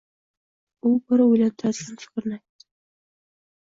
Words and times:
U 0.91 0.93
bir 1.11 1.23
oʻylantiradigan 1.27 2.01
fikrni 2.05 2.35
aytdi. 2.41 2.69